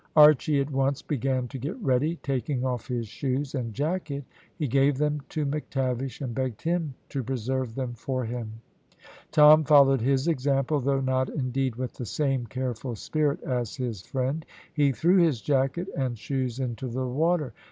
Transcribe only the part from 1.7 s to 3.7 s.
ready. Taking off his shoes